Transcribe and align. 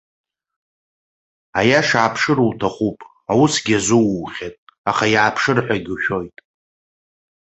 Аиаша 1.59 1.97
ааԥшыр 1.99 2.37
уҭахуп, 2.47 2.97
аусгьы 3.31 3.75
азуухьеит, 3.79 4.55
аха 4.89 5.05
иааԥшырҳәагьы 5.13 5.91
ушәоит. 5.95 6.37